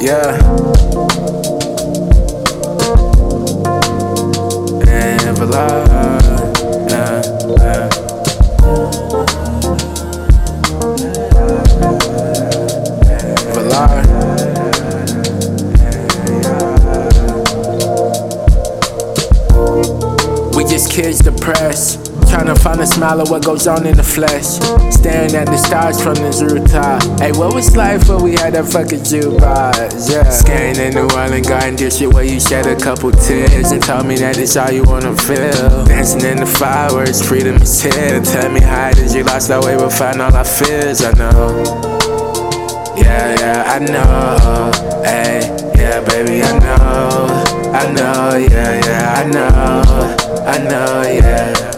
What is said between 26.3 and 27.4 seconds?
rooftop. Hey,